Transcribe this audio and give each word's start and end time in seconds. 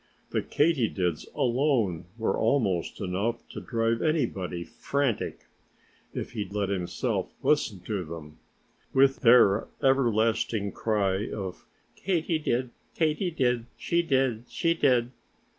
The 0.31 0.41
Katydids 0.41 1.27
alone 1.35 2.05
were 2.17 2.35
almost 2.35 2.99
enough 2.99 3.47
to 3.49 3.61
drive 3.61 4.01
anybody 4.01 4.63
frantic 4.63 5.45
if 6.11 6.31
he 6.31 6.43
let 6.43 6.69
himself 6.69 7.31
listen 7.43 7.81
to 7.81 8.03
them 8.03 8.39
with 8.95 9.17
their 9.19 9.67
everlasting 9.83 10.71
cry 10.71 11.29
of 11.29 11.67
Katy 11.95 12.39
did, 12.39 12.71
Katy 12.95 13.29
did; 13.29 13.67
she 13.77 14.01
did, 14.01 14.45
she 14.49 14.73
did. 14.73 15.11